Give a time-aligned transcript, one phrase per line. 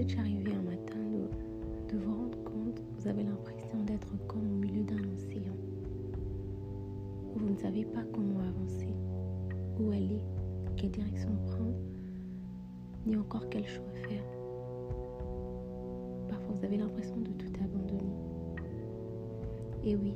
[0.00, 4.56] êtes arrivé un matin de, de vous rendre compte, vous avez l'impression d'être comme au
[4.56, 5.54] milieu d'un océan,
[7.34, 8.94] où vous ne savez pas comment avancer,
[9.78, 10.22] où aller,
[10.76, 11.76] quelle direction prendre,
[13.04, 14.24] ni encore quel choix faire.
[16.30, 18.16] Parfois, vous avez l'impression de tout abandonner.
[19.84, 20.14] Et oui,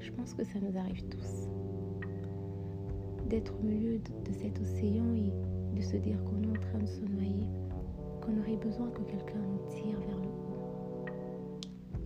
[0.00, 1.48] je pense que ça nous arrive tous.
[3.30, 5.32] D'être au milieu de cet océan et
[5.76, 7.46] de se dire qu'on est en train de se noyer
[8.22, 11.06] qu'on aurait besoin que quelqu'un nous tire vers le haut.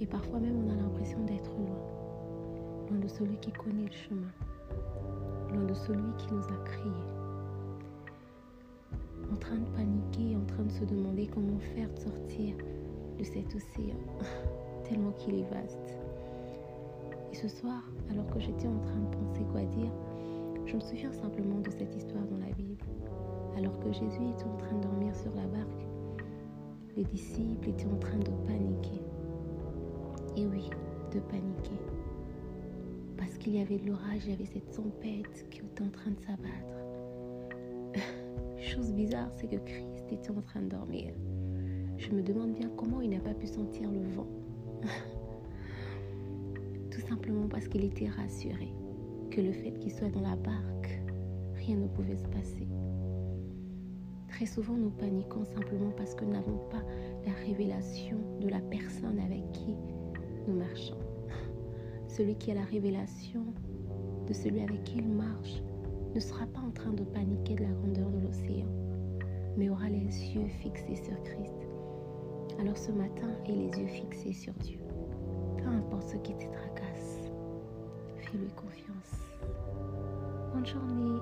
[0.00, 1.78] Et parfois même on a l'impression d'être loin,
[2.90, 4.32] loin de celui qui connaît le chemin,
[5.52, 6.90] loin de celui qui nous a créés.
[9.30, 12.56] En train de paniquer, en train de se demander comment faire de sortir
[13.18, 13.96] de cet océan,
[14.84, 15.98] tellement qu'il est vaste.
[17.32, 19.90] Et ce soir, alors que j'étais en train de penser quoi dire,
[20.64, 22.84] je me souviens simplement de cette histoire dans la Bible.
[23.56, 25.86] Alors que Jésus était en train de dormir sur la barque,
[26.96, 29.02] les disciples étaient en train de paniquer.
[30.36, 30.70] Et oui,
[31.12, 31.78] de paniquer.
[33.16, 36.10] Parce qu'il y avait de l'orage, il y avait cette tempête qui était en train
[36.10, 36.84] de s'abattre.
[38.58, 41.12] Chose bizarre, c'est que Christ était en train de dormir.
[41.98, 44.26] Je me demande bien comment il n'a pas pu sentir le vent.
[46.90, 48.72] Tout simplement parce qu'il était rassuré
[49.30, 51.02] que le fait qu'il soit dans la barque,
[51.56, 52.66] rien ne pouvait se passer.
[54.28, 56.82] Très souvent, nous paniquons simplement parce que nous n'avons pas
[57.24, 59.74] la révélation de la personne avec qui
[60.46, 60.98] nous marchons.
[62.08, 63.44] Celui qui a la révélation
[64.26, 65.62] de celui avec qui il marche
[66.14, 68.66] ne sera pas en train de paniquer de la grandeur de l'océan,
[69.56, 71.54] mais aura les yeux fixés sur Christ.
[72.58, 74.80] Alors ce matin, aie les yeux fixés sur Dieu.
[75.58, 77.30] Peu importe ce qui te tracasse,
[78.16, 79.20] fais-lui confiance.
[80.54, 81.20] Bonne journée.